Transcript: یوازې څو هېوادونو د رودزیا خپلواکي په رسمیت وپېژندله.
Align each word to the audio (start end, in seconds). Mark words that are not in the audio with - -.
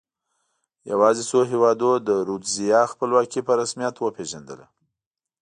یوازې 0.91 1.23
څو 1.29 1.39
هېوادونو 1.51 1.97
د 2.07 2.09
رودزیا 2.27 2.81
خپلواکي 2.91 3.41
په 3.47 3.53
رسمیت 3.61 3.95
وپېژندله. 3.99 4.65